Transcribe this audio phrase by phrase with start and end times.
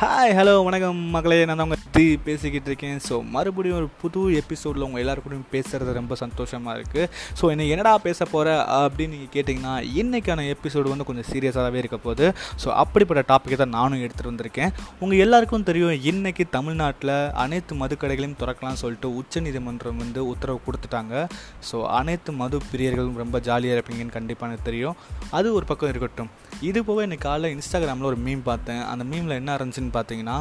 [0.00, 1.36] Hi hello வணக்கம் மக்களே.
[1.48, 2.98] நான் உங்கள் தி பேசிக்கிட்டு இருக்கேன்.
[3.04, 7.06] ஸோ மறுபடியும் ஒரு புது எபிசோடில் உங்கள் எல்லாருக்கூடையும் பேசுகிறது ரொம்ப சந்தோஷமாக இருக்குது
[7.38, 12.26] ஸோ என்னை என்னடா பேச போகிற அப்படின்னு நீங்கள் கேட்டிங்கன்னா இன்றைக்கான எபிசோடு வந்து கொஞ்சம் சீரியஸாகவே இருக்க போகுது.
[12.64, 14.74] ஸோ அப்படிப்பட்ட டாப்பிக்கை தான் நானும் எடுத்துகிட்டு வந்திருக்கேன்.
[15.02, 21.24] உங்கள் எல்லாருக்கும் தெரியும் இன்றைக்கி தமிழ்நாட்டில் அனைத்து மதுக்கடைகளையும் திறக்கலாம்னு சொல்லிட்டு உச்சநீதிமன்றம் வந்து உத்தரவு கொடுத்துட்டாங்க.
[21.70, 24.98] ஸோ அனைத்து மது பிரியர்களும் ரொம்ப ஜாலியாக இருப்பீங்கன்னு கண்டிப்பாக எனக்கு தெரியும்.
[25.38, 26.30] அது ஒரு பக்கம் இருக்கட்டும்.
[26.66, 28.84] இது போக இன்னைக்கு காலையில் இன்ஸ்டாகிராமில் ஒரு மீம் பார்த்தேன்.
[28.92, 30.38] அந்த மீமில் என்ன இருந்துச்சுன்னு பார்த்தீங்கன்னா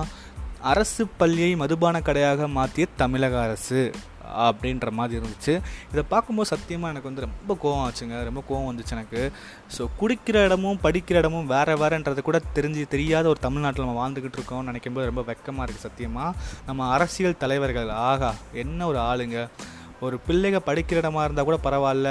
[0.72, 3.82] அரசு பள்ளியை மதுபான கடையாக மாற்றிய தமிழக அரசு
[4.46, 5.54] அப்படின்ற மாதிரி இருந்துச்சு.
[5.94, 8.16] இதை பார்க்கும்போது சத்தியமாக எனக்கு வந்து ரொம்ப கோவம் ஆச்சுங்க.
[8.30, 9.22] ரொம்ப கோவம் வந்துச்சு எனக்கு.
[9.76, 14.70] ஸோ குடிக்கிற இடமும் படிக்கிற இடமும் வேறு வேறுன்றது கூட தெரிஞ்சு தெரியாத ஒரு தமிழ்நாட்டில் நம்ம வாழ்ந்துக்கிட்டு இருக்கோம்னு
[14.72, 16.32] நினைக்கும்போது ரொம்ப வெக்கமாக இருக்குது சத்தியமாக
[16.70, 18.32] நம்ம அரசியல் தலைவர்கள் ஆகா
[18.64, 19.38] என்ன ஒரு ஆளுங்க.
[20.06, 22.10] ஒரு பிள்ளைங்க படிக்கிற இடமா இருந்தால் கூட பரவாயில்ல.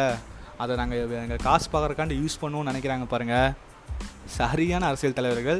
[0.62, 3.52] அதை நாங்கள் எங்கள் காசு பார்க்குறக்காண்டி யூஸ் பண்ணுவோம்னு நினைக்கிறாங்க பாருங்கள்
[4.36, 5.58] சரியான அரசியல் தலைவர்கள்.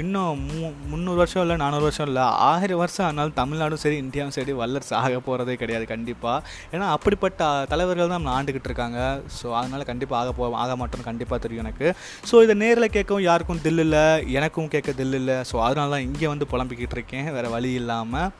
[0.00, 2.22] இன்னும் மூ முந்நூறு வருஷம் இல்லை நானூறு வருஷம் இல்லை.
[2.50, 6.38] ஆயிரம் வருஷம் ஆனாலும் தமிழ்நாடும் சரி இந்தியாவும் சரி வல்லரசு ஆக போகிறதே கிடையாது கண்டிப்பாக
[6.74, 9.00] ஏன்னா அப்படிப்பட்ட தலைவர்கள் தான் நம்ம ஆண்டுக்கிட்டு இருக்காங்க.
[9.38, 11.88] ஸோ அதனால் கண்டிப்பாக ஆக போ ஆக மாட்டோம்னு கண்டிப்பாக தெரியும் எனக்கு.
[12.30, 14.04] ஸோ இதை நேரில் கேட்கவும் யாருக்கும் தில் இல்லை
[14.38, 15.38] எனக்கும் கேட்க தில் இல்லை.
[15.50, 17.28] ஸோ அதனால தான் இங்கே வந்து புலம்பிக்கிட்டு இருக்கேன்.
[17.36, 18.30] வேறு வழி இல்லாமல்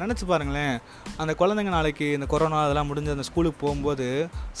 [0.00, 0.74] நினச்சி பாருங்களேன்
[1.22, 4.06] அந்த குழந்தைங்க நாளைக்கு இந்த கொரோனா அதெல்லாம் முடிஞ்சு அந்த ஸ்கூலுக்கு போகும்போது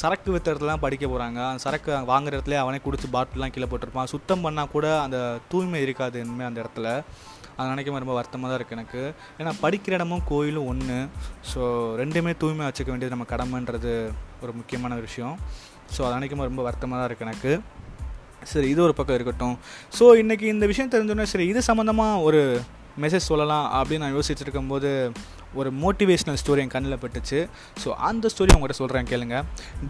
[0.00, 4.10] சரக்கு வித்த இடத்துலலாம் படிக்க போகிறாங்க அந்த சரக்கு வாங்குற இடத்துல அவனே குடிச்சு பாட்டிலாம் கீழே போட்டிருப்பான்.
[4.14, 5.18] சுத்தம் பண்ணால் கூட அந்த
[5.52, 6.88] தூய்மை இருக்காது இனிமேல் அந்த இடத்துல.
[7.56, 9.02] அது நினைக்கும் ரொம்ப வருத்தமாக தான் இருக்குது எனக்கு.
[9.40, 10.98] ஏன்னா படிக்கிற இடமும் கோயிலும் ஒன்று
[11.52, 11.62] ஸோ
[12.00, 13.94] ரெண்டுமே தூய்மை வச்சுக்க வேண்டியது நம்ம கடமைன்றது
[14.42, 15.34] ஒரு முக்கியமான விஷயம்.
[15.94, 17.52] ஸோ அதை நினைக்கும் ரொம்ப வருத்தமாக தான் இருக்குது எனக்கு.
[18.52, 19.56] சரி இது ஒரு பக்கம் இருக்கட்டும்.
[19.98, 22.40] ஸோ இன்றைக்கி இந்த விஷயம் தெரிஞ்சோன்னே சரி இது சம்மந்தமாக ஒரு
[23.00, 24.90] மெசேஜ் சொல்லலாம் அப்படின்னு நான் யோசிச்சுட்டு இருக்கும்போது
[25.60, 27.38] ஒரு மோட்டிவேஷ்னல் ஸ்டோரி என் கண்ணில் பட்டுச்சு.
[27.82, 29.38] ஸோ அந்த ஸ்டோரி உங்கள்கிட்ட சொல்கிறேன் கேளுங்க.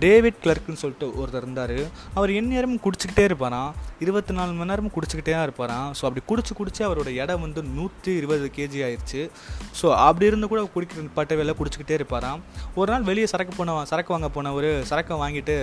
[0.04, 1.76] டேவிட் கிளர்க்குன்னு சொல்லிட்டு ஒருத்தர் இருந்தார்.
[2.18, 3.70] அவர் எந்நேரமும் குடிச்சிக்கிட்டே இருப்பாராம்
[4.04, 8.12] இருபத்தி நாலு மணி நேரமும் குடிச்சிக்கிட்டே தான் இருப்பாராம் ஸோ அப்படி குடிச்சு குடிச்சு அவரோட இடம் வந்து நூற்றி
[8.20, 9.22] இருபது கேஜி ஆயிடுச்சு
[9.80, 12.42] ஸோ அப்படி இருந்து கூட குடிக்கிற பட்ட வேலை குடிச்சிக்கிட்டே இருப்பாராம்
[12.80, 15.56] ஒரு நாள் வெளியே சரக்கு போன சரக்கு வாங்க போனவர் சரக்கை வாங்கிட்டு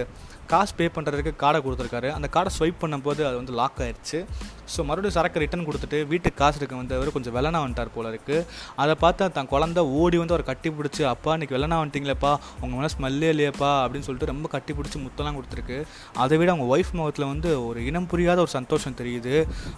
[0.51, 2.07] காசு பே பண்ணுறதுக்கு கார்டை கொடுத்துருக்காரு.
[2.17, 4.19] அந்த கார்டை ஸ்வைப் பண்ணும்போது அது வந்து லாக் ஆயிடுச்சு
[4.73, 8.45] ஸோ மறுபடியும் சரக்கு ரிட்டன் கொடுத்துட்டு வீட்டுக்கு காசு இருக்க வந்தவர் கொஞ்சம் வெள்ளனா வந்துட்டார் போல இருக்குது
[8.83, 12.89] அதை பார்த்தா தன் குழந்த ஓடி வந்து அவர் கட்டி பிடிச்சி அப்பா இன்றைக்கி வெள்ளனா வந்துட்டிங்களேப்பா உங்கள் மேலே
[12.95, 15.77] ஸ்மெல்லே இல்லையப்பா அப்படின்னு சொல்லிட்டு ரொம்ப கட்டி பிடிச்சி முத்தெல்லாம் கொடுத்துருக்கு.
[16.23, 19.35] அதை விட அவங்க ஒய்ஃப் முகத்தில் வந்து ஒரு இனம் புரியாத ஒரு சந்தோஷம் தெரியுது.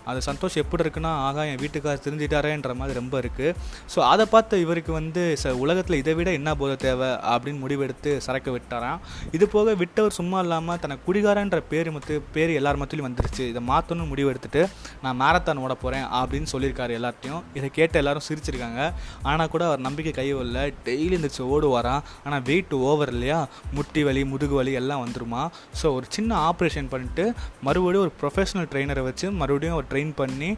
[0.10, 3.56] அந்த சந்தோஷம் எப்படி இருக்குன்னா ஆகா என் வீட்டுக்கார் திருந்திட்டாரேன்ற மாதிரி ரொம்ப இருக்குது
[3.94, 7.10] ஸோ அதை பார்த்து இவருக்கு வந்து ச உலகத்தில் இதை விட என்ன போத தேவை?
[7.34, 9.00] அப்படின்னு முடிவெடுத்து சரக்கு விட்டாராம்.
[9.38, 13.44] இது போக விட்டவர் சும்மா இல்லாமல் தனக்கு குடிகாரன்ற பேர் மத்து பேர் எல்லார் மத்தியிலும் வந்துருச்சு.
[13.52, 14.62] இதை மாற்றணும்னு முடிவெடுத்துட்டு
[15.04, 17.44] நான் மேரத்தான் ஓட போகிறேன் அப்படின்னு சொல்லியிருக்காரு எல்லார்ட்டையும்.
[17.60, 18.82] இதை கேட்டு எல்லாரும் சிரிச்சிருக்காங்க.
[19.30, 23.40] ஆனால் கூட அவர் நம்பிக்கை கைவில்ல டெய்லி டெய்லி ஓடு ஓடுவாராம் ஆனால் வெயிட் ஓவர் இல்லையா?
[23.78, 25.42] முட்டி வலி முதுகு வலி எல்லாம் வந்துருமா?
[25.80, 27.26] ஸோ ஒரு சின்ன ஆப்ரேஷன் பண்ணிட்டு
[27.68, 30.50] மறுபடியும் ஒரு ப்ரொஃபஷனல் ட்ரெயினரை வச்சு மறுபடியும் ஒரு ட்ரெயின் பண்ணி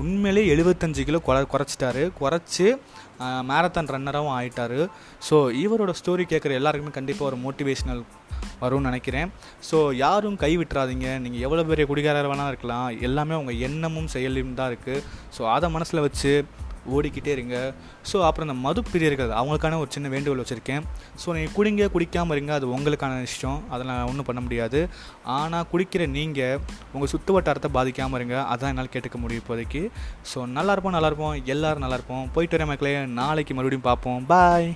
[0.00, 2.02] உண்மையிலே எழுபத்தஞ்சு கிலோ குறை குறைச்சிட்டாரு.
[2.20, 2.66] குறைச்சி
[3.48, 4.78] மேரத்தான் ரன்னராகவும் ஆகிட்டார்
[5.28, 8.02] ஸோ இவரோட ஸ்டோரி கேட்குற எல்லாருக்குமே கண்டிப்பாக ஒரு மோட்டிவேஷ்னல்
[8.62, 9.28] வரும்னு நினைக்கிறேன்.
[9.68, 11.08] ஸோ யாரும் கை விட்டுறாதீங்க.
[11.24, 12.88] நீங்கள் எவ்வளோ பெரிய குடிகாரர் வேணால் இருக்கலாம்.
[13.08, 15.04] எல்லாமே உங்கள் எண்ணமும் செயலும் தான் இருக்குது
[15.36, 16.32] ஸோ அதை மனசில் வச்சு
[16.94, 17.56] ஓடிக்கிட்டே இருங்க.
[18.10, 20.82] ஸோ அப்புறம் இந்த மது பிரியர்கள் அவங்களுக்கான ஒரு சின்ன வேண்டுகோள் வச்சுருக்கேன்.
[21.22, 24.82] ஸோ நீங்கள் குடிங்க குடிக்காமல் இருங்க அது உங்களுக்கான விஷயம் அதை நான் ஒன்றும் பண்ண முடியாது.
[25.38, 26.58] ஆனால் குடிக்கிற நீங்கள்
[26.94, 28.38] உங்கள் சுற்று வட்டாரத்தை பாதிக்காமல் இருங்க.
[28.54, 29.84] அதான் என்னால் கேட்டுக்க முடியும் இப்போதைக்கு.
[30.32, 31.36] ஸோ நல்லாயிருப்போம் நல்லாயிருப்போம் நல்லா இருப்போம்.
[31.54, 32.26] எல்லோரும் நல்லா இருப்போம்.
[32.34, 32.92] போயிட்டு வர மக்களே.
[33.20, 34.20] நாளைக்கு மறுபடியும் பார்ப்போம்.
[34.34, 34.68] பாய்